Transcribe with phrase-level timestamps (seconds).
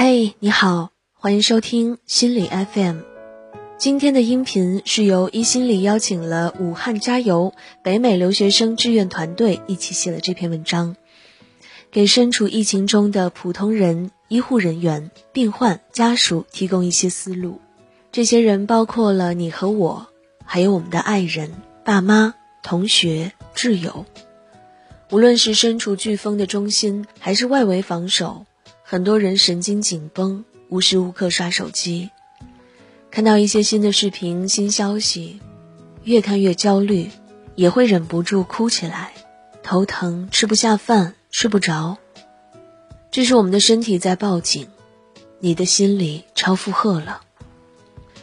[0.00, 3.00] 嘿，你好，欢迎收听心理 FM。
[3.78, 7.52] 今天的音频是由一心理邀请了武汉加油
[7.82, 10.94] 北美留学生志愿团队一起写了这篇文章，
[11.90, 17.60] 给身处疫情中的普通人、医护人员、病患家属提供一些思路。
[18.12, 20.06] 这些人包括了你和我，
[20.44, 21.52] 还有我们的爱人、
[21.84, 24.06] 爸妈、同学、挚友。
[25.10, 28.44] 无论是身处飓风的中心，还是外围防守。
[28.90, 32.08] 很多人神经紧绷，无时无刻刷手机，
[33.10, 35.40] 看到一些新的视频、新消息，
[36.04, 37.10] 越看越焦虑，
[37.54, 39.12] 也会忍不住哭起来，
[39.62, 41.98] 头疼、吃不下饭、睡不着。
[43.10, 44.68] 这是我们的身体在报警，
[45.38, 47.20] 你的心里超负荷了，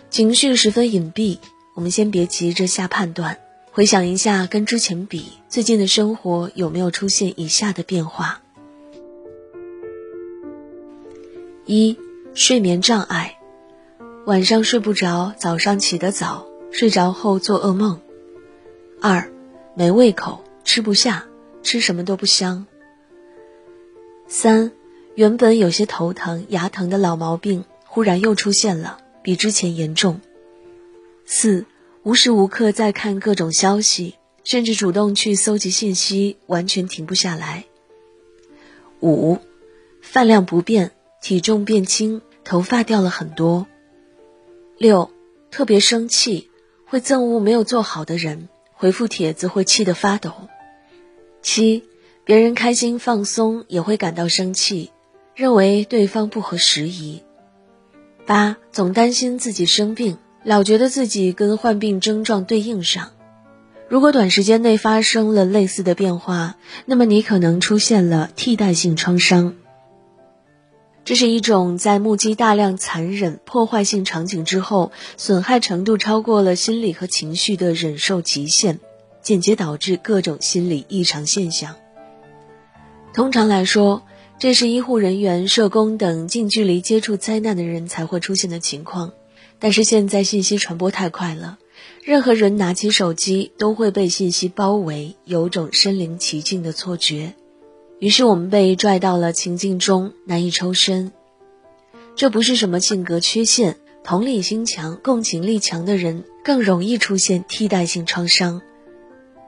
[0.10, 1.38] 情绪十分隐蔽。
[1.76, 3.38] 我们先别急着下判断，
[3.72, 8.42] 回想一下跟之前比，最近的生活有没有出现以下的变化。
[11.68, 11.98] 一、
[12.36, 13.40] 睡眠障碍，
[14.26, 18.00] 晚上睡不着，早上起得早，睡着后做噩梦。
[19.02, 19.32] 二、
[19.74, 21.26] 没胃口，吃不下，
[21.64, 22.68] 吃什么都不香。
[24.28, 24.74] 三、
[25.16, 30.22] 原本有些头疼、牙疼的老毛病，忽然又出现了，比之前严重。
[31.26, 31.66] 四、
[32.04, 34.14] 无时无刻在看各种消息，
[34.44, 37.66] 甚至主动去搜集信息，完全停不下来。
[39.02, 39.40] 五、
[40.04, 40.92] 饭量不变。
[41.26, 43.66] 体重变轻，头发掉了很多。
[44.78, 45.10] 六，
[45.50, 46.52] 特别生气，
[46.86, 50.32] 会憎恶没有做好的人，回复帖子会气得发抖。
[51.42, 51.84] 七，
[52.26, 54.92] 别人开心放松也会感到生气，
[55.34, 57.24] 认为对方不合时宜。
[58.28, 63.14] 八，总担心自己生病，老觉得自己跟患病症状对应上。
[63.90, 69.56] 如果短时间内发生了类似的变化，那么你可能出现了替代性创伤。
[71.06, 78.80] 这是一种在目击大量残忍破坏性场景之后，损害程度超过了心理和情绪的忍受极限，
[79.22, 81.76] 间接导致各种心理异常现象。
[83.14, 84.02] 通常来说，
[84.40, 89.14] 这是医护人员、社工等近距离接触灾难的人才会出现的情况。
[89.60, 91.60] 但是现在信息传播太快了，
[92.04, 97.36] 任何人拿起手机都会被信息包围，有种身临其境的错觉。
[98.00, 101.12] 于是我们被拽到了情境中，难以抽身。
[102.16, 108.62] 这不是什么性格缺陷，同理心强、共情力强的人更容易出现替代性创伤。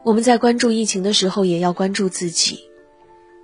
[0.04, 2.60] 我们在关注疫情的时候，也要关注自己。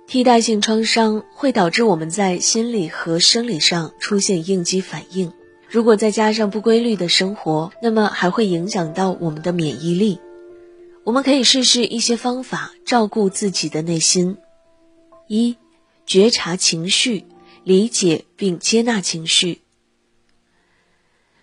[0.06, 5.32] 替代性创伤会导致我们在心理和生理上出现应激反应。
[5.68, 10.20] 如果再加上不规律的生活，那么还会影响到我们的免疫力。
[11.02, 14.36] 我们可以试试一些方法，照顾自己的内心。
[15.26, 15.56] 一、
[16.06, 17.24] 觉察情绪，
[17.62, 19.60] 理解并接纳情绪。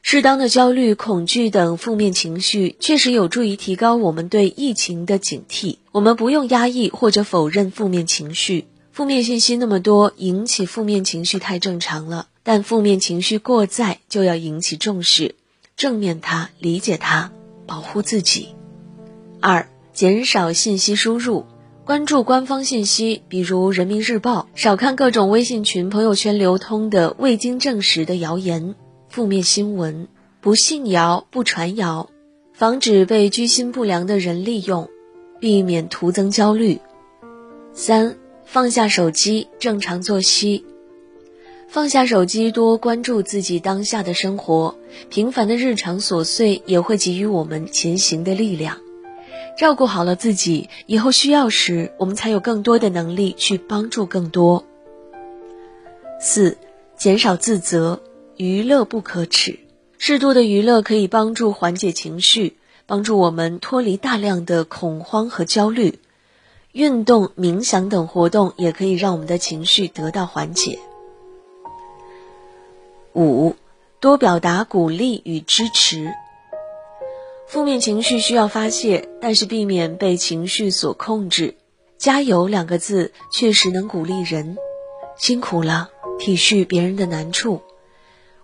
[0.03, 5.77] 适当的焦虑、恐惧等负面情绪确实有助于提高我们对疫情的警惕。
[5.91, 12.27] 我们不用压抑或者否认负面情绪，负面信息那么多，引起负面情绪太正常了。
[12.43, 15.35] 但负面情绪过载就要引起重视，
[15.77, 17.31] 正面它，理解它，
[17.67, 18.49] 保护自己。
[19.39, 21.45] 二、减少信息输入。
[21.83, 28.75] 关注官方信息，比如《人民日报》，少看各种微信群、朋友圈流通的未经证实的谣言、
[29.09, 30.07] 负面新闻，
[30.41, 32.11] 不信谣、不传谣，
[32.53, 34.89] 防止被居心不良的人利用，
[35.39, 36.79] 避免徒增焦虑。
[37.73, 38.15] 三、
[38.45, 40.63] 放下手机，正常作息。
[41.67, 44.75] 放下手机，多关注自己当下的生活，
[45.09, 48.77] 平凡的日常琐碎也会给予我们前行的力量。
[49.57, 54.65] 照顾好了自己，以后需要时，我们才有更多的能力去帮助更多。
[56.19, 56.57] 四，
[56.95, 58.01] 减少自责，
[58.37, 59.59] 娱乐不可耻，
[59.97, 65.99] 适度的娱乐可以帮助缓解情绪，帮助我们脱离大量的恐慌和焦虑。
[66.71, 70.79] 运动、冥想等活动也可以让我们的情绪得到缓解。
[73.13, 73.55] 五，
[73.99, 76.13] 多表达鼓励与支持。
[77.51, 81.55] 负面情绪需要发泄，但是避免被情绪所控制。
[81.97, 84.55] 加油两个字确实能鼓励人，
[85.17, 87.59] 辛苦了，体恤别人的难处。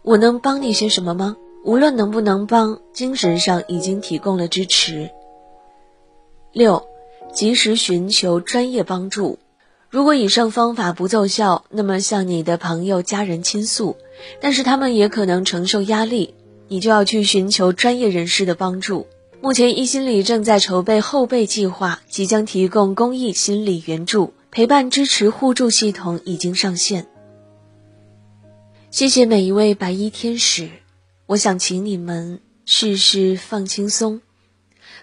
[0.01, 1.37] 我能帮你些什么吗？
[1.63, 5.09] 无论能不能帮，精神上已经提供了支持。
[6.51, 6.85] 六，
[7.31, 9.39] 及时寻求专业帮助。
[9.89, 13.95] 如果以上方法不奏效，那么向你的朋友、家人倾诉，
[14.41, 16.33] 但是他们也可能承受压力。
[16.67, 19.07] 你就要去寻求专业人士的帮助。
[19.41, 27.07] 目前，一心理正在筹备后备计划，即将提供公益心理援助、陪伴、支持、互助系统已经上线。
[28.89, 30.69] 谢谢每一位白衣天使，
[31.27, 34.21] 我想请你们试试放轻松。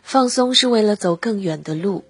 [0.03, 2.05] 放松是为了走更远的路。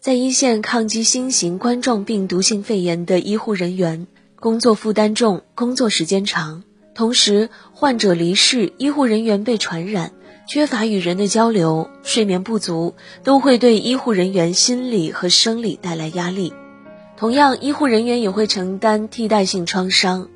[0.00, 4.06] 在一线抗击新型冠状病毒性肺炎的医护人员，
[4.36, 6.62] 工作负担重，工作时间长，
[6.96, 10.12] 同时患者离世，医护人员被传染，
[10.48, 16.54] 缺乏与人的交流，睡眠不足，都会对医护人员心理和生理带来压力。
[17.18, 20.30] 同样，医护人员也会承担替代性创伤。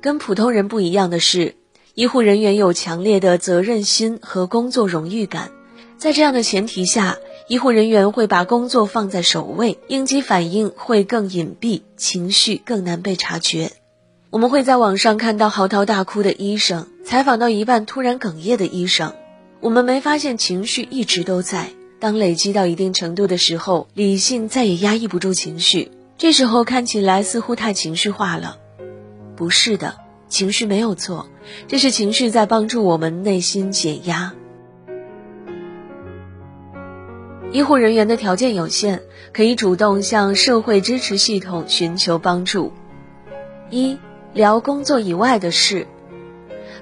[0.00, 1.54] 跟普通人不一样的是，
[1.94, 5.52] 医护人员有强烈的责任心和工作荣誉感。
[5.98, 13.70] 在这样的前提下，医护人员会把工作放在首位，应激反应会更隐蔽，情绪更难被察觉。
[14.30, 19.12] 我们会在网上看到嚎啕大哭的医生，采访到一半突然哽咽的医生。
[19.58, 28.58] 我们没发现情绪一直都在，当累积到一定程度的时候，理性再也压抑不住情绪，这时候看起来似乎太情绪化了。
[29.34, 29.96] 不是的，
[30.28, 31.26] 情绪没有错，
[31.66, 34.32] 这是情绪在帮助我们内心减压。
[37.50, 42.72] 医护人员的条件有限，可以主动向社会支持系统寻求帮助。
[43.70, 43.98] 一、
[44.32, 45.88] 聊工作以外的事，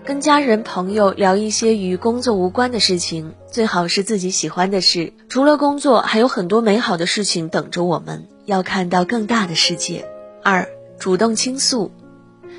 [0.04, 5.14] 跟家人朋友聊一些与工作无关的事情，最好是自己喜欢的事。
[5.30, 10.06] 除了工作，还有很多美好的事情等着我们，要看到更大的世界。
[10.42, 10.68] 二、
[10.98, 11.90] 主动倾诉，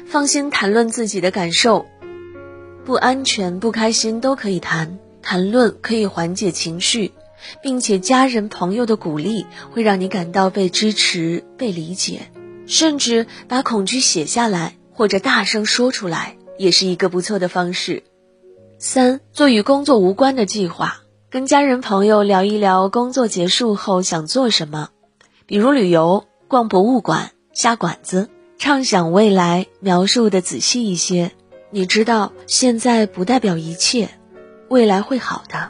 [0.08, 1.86] 放心谈论自己的感受，
[2.84, 7.12] 不安全、不开心都可以谈，谈论可以缓解情绪。
[7.64, 12.24] 并且家人朋友的鼓励会让你感到被支持、被理解，
[12.66, 18.04] 甚至把恐惧写下来或者大声说出来，也是一个不错的方式。
[18.80, 24.90] 三、做与工作无关的计划，跟家人朋友聊一聊工作结束后想做什么，
[25.46, 31.32] 比如旅游、逛博物馆、下馆子，畅想未来，描述的仔细一些。
[31.70, 34.10] 你知道，现在不代表一切，
[34.68, 35.70] 未来会好的。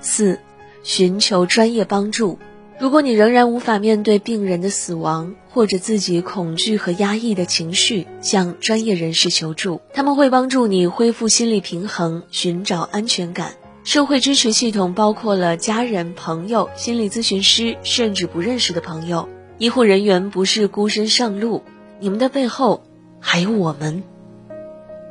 [0.00, 0.40] 四。
[0.82, 2.38] 寻求专业帮助。
[2.82, 13.52] 如果你仍然无法面对病人的死亡，或者自己恐惧和压抑的情绪，向专业人士求助，他们会帮助你恢复心理平衡，寻找安全感。
[13.84, 19.28] 社会支持系统包括了家人、朋友、心理咨询师，甚至不认识的朋友。
[19.58, 21.62] 医护人员不是孤身上路，
[22.00, 22.82] 你们的背后
[23.20, 24.02] 还有我们。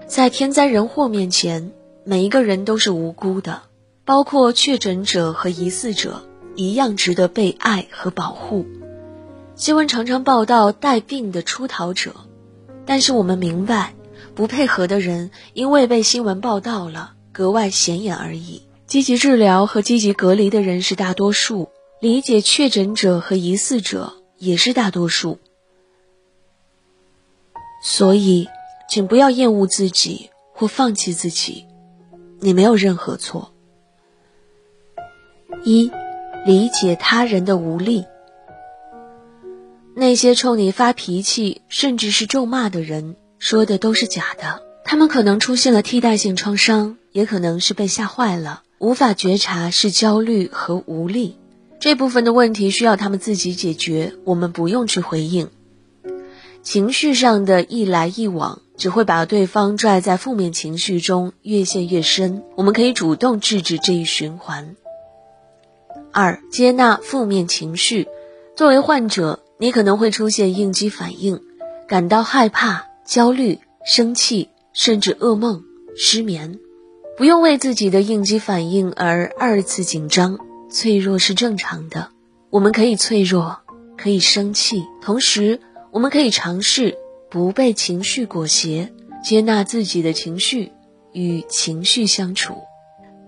[0.08, 1.72] 在天灾人祸面前，
[2.04, 3.62] 每一个人都是无辜的。
[4.04, 6.24] 包括确诊者和疑似者
[6.62, 8.66] 一样值得被爱和保护。
[9.56, 12.16] 新闻常常报道带病的出逃者，
[12.86, 13.96] 但是我们明白，
[14.36, 18.64] 不配合的人因为被新闻报道了，格外显眼而已。
[18.88, 21.70] 积极治疗和积极隔离的人是大多数，
[22.02, 25.40] 理解确诊者和疑似者也是大多数。
[27.84, 28.50] 所以，
[28.90, 31.66] 请不要厌恶自己或放弃自己，
[32.40, 33.54] 你没有任何错。
[35.64, 35.92] 一，
[36.46, 38.06] 理解他人的无力。
[39.96, 44.64] 那些冲你发脾气，甚至是咒骂的人，说的都是假的。
[44.84, 51.38] 他们可能出现了替代性创伤，也可能是被吓坏了，无法觉察是焦虑和无力。
[51.80, 55.50] 这部分的问题需要他们自己解决，我们不用去回应。
[56.64, 62.44] 情绪上的一来一往，只会把对方拽在负面情绪中越陷越深。
[62.56, 64.76] 我们可以主动制止这一循环。
[66.14, 68.08] 二、接纳负面情绪。
[68.56, 71.42] 作为患者，你可能会出现应激反应，
[71.88, 75.64] 感到害怕、焦虑、生气，甚至噩梦、
[75.96, 76.60] 失眠。
[77.18, 80.40] 不用为自己的应激反应而二次紧张，
[80.70, 82.10] 脆弱是正常的。
[82.50, 83.60] 我们可以脆弱，
[83.98, 85.60] 可以生气，同时
[85.92, 86.98] 我们可以尝试
[87.30, 88.90] 不被情绪裹挟，
[89.24, 90.72] 接纳自己的情绪，
[91.14, 92.56] 与情绪相处。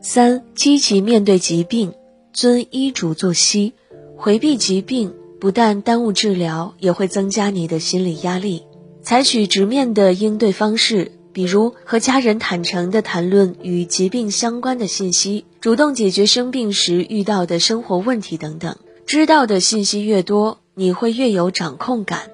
[0.02, 1.94] 三、积极面对疾病。
[2.34, 3.74] 遵医嘱作息，
[4.18, 8.63] 回避疾病不但耽误治疗，也会增加你的心理压力。
[9.04, 18.78] 采取直面的应对方式，比如和家人坦诚地谈论与疾病相关的信息，主动解决生病时遇到的生活问题等等。
[19.06, 22.32] 知道的信息越多，你会越有掌控感。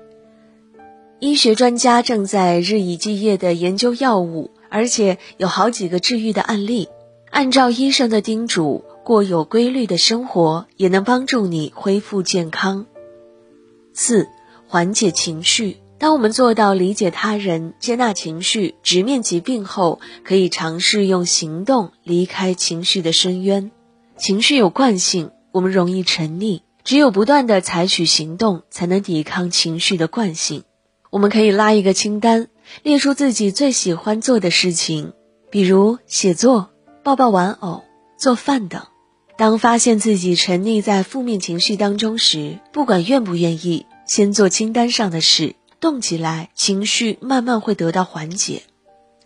[1.19, 6.87] 医学专家正在日以继夜地研究药物，而且有好几个治愈的案例。
[7.31, 8.85] 按照医生的叮嘱。
[9.09, 12.85] 过有规律的生活也能帮助你恢复健康。
[13.91, 14.27] 四、
[14.67, 15.77] 缓解情绪。
[15.97, 23.71] 当我们做到理解他人、接纳情绪、直面疾病后，可以尝试用行动离开情绪的深渊。
[24.15, 30.65] 情绪有惯性，我们容易沉溺，只有不断的采取行动，才能抵抗情绪的惯性。
[31.09, 32.47] 我们可以拉一个清单，
[32.83, 35.13] 列出自己最喜欢做的事情，
[35.49, 36.69] 比如写作、
[37.01, 37.81] 抱抱玩偶、
[38.15, 38.83] 做饭等。
[39.39, 48.63] 当发现自己沉溺在负面情绪当中时，不管愿不愿意，先做清单上的事，动起来，情绪慢慢会得到缓解，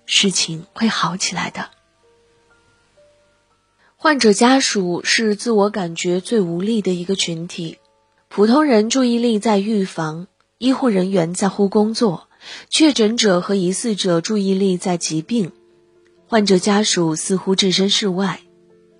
[0.05, 1.72] 事情会好起来的。
[3.96, 7.79] 患者家属是自我感觉最无力的一个群体，
[8.29, 10.27] 普通人注意力在预防，
[10.60, 12.27] 医护人员在乎工作，
[12.70, 15.51] 确诊者和疑似者注意力在疾病，
[16.27, 18.41] 患者家属似乎置身事外。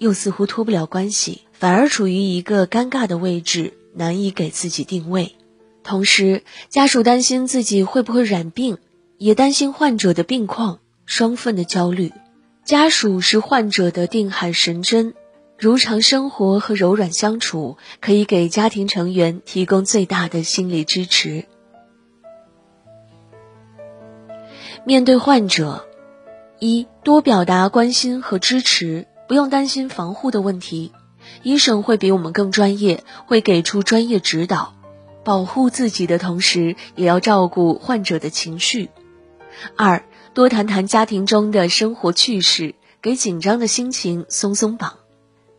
[0.04, 5.38] 又似乎脱不了关系，反而处于一个尴尬的位置，难以给自己定位。
[5.82, 8.80] 同时，家属担心自己会不会染病，
[9.18, 12.12] 也担心患者的病况，双份的焦虑。
[12.66, 15.14] 家属是患者的定海神针，
[15.58, 21.46] 如常生活和柔软相处，可以给家庭成员提供最大的心理支持。
[24.84, 25.88] 面对患者，
[26.60, 29.08] 一多表达关心和支持。
[29.28, 30.92] 不用担心防护的问题，
[31.44, 34.74] 医生会比我们更专业，会给出专业指导。
[35.24, 38.90] 保护自己的同时，也要照顾患者的情绪。
[39.78, 40.04] 二，
[40.34, 44.96] 多谈谈家庭中的生活趣事，给紧张的心情松松绑。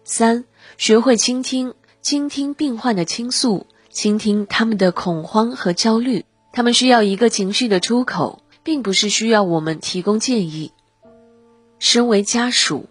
[0.04, 0.44] 三，
[0.76, 10.73] 学会倾听，倾听病患的倾诉，倾听他们的恐慌和焦虑，他们需要一个情绪的出口，并不是需要我们提供建议。
[11.78, 12.90] 身为家属。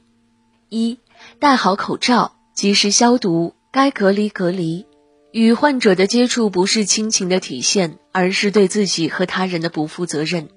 [0.74, 0.98] 一
[1.40, 4.88] 戴好口罩，及时消毒，该隔离隔离。
[5.32, 10.50] 与患者的接触不是亲情的体现，而是对自己和他人的不负责任。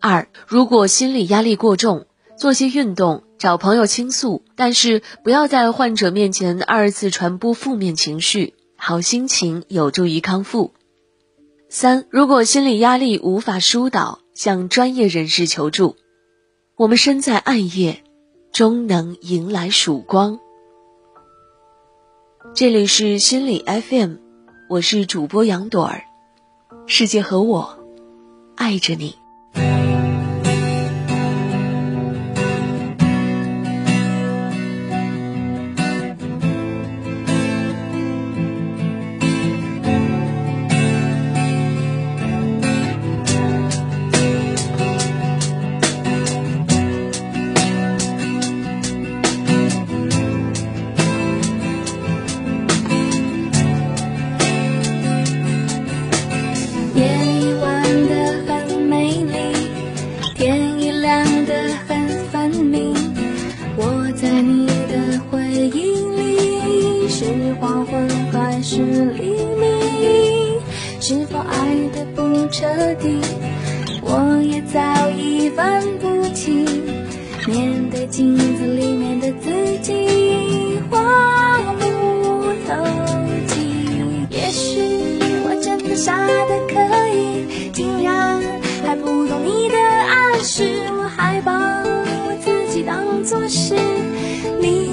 [0.00, 2.06] 二，如果心理压力过重，
[2.38, 8.54] 做些运动，找朋友倾诉，但是不要在患者面前二次传播负面情绪。
[8.76, 10.72] 好心情有助于康复。
[11.68, 15.96] 三，如果心理压力无法疏导，向专业人士求助。
[16.76, 18.02] 我们身在暗夜。
[18.52, 20.40] 终能迎来曙光。
[22.52, 24.16] 这里是心理 FM，
[24.68, 26.02] 我是主播杨朵儿，
[26.86, 27.78] 世界和我
[28.56, 29.19] 爱着你。
[71.60, 73.20] 爱的不彻底
[74.02, 76.64] 我也早已分不清，
[77.46, 79.50] 面对镜子里面的自
[79.82, 80.98] 己，话
[81.78, 81.84] 不
[82.66, 82.74] 透
[83.46, 84.26] 镜。
[84.30, 84.80] 也许
[85.44, 86.80] 我真的傻得可
[87.14, 88.42] 以，竟然
[88.86, 90.64] 还不懂你的暗示。
[90.98, 91.52] 我还把
[91.84, 93.74] 我自己当作是
[94.60, 94.90] 你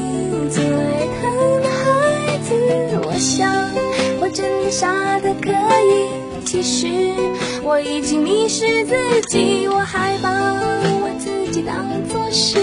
[0.49, 2.53] 最疼的孩子。
[3.05, 3.49] 我想
[4.19, 6.16] 我真的傻得可以，
[6.47, 6.87] 其实。
[7.61, 8.95] 我已经迷失自
[9.27, 10.29] 己，我还把
[11.01, 12.57] 我自己当作是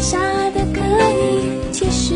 [0.00, 0.80] 傻的傻得可
[1.12, 2.14] 以，其实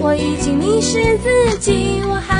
[0.00, 2.33] 我已经迷失自己，我还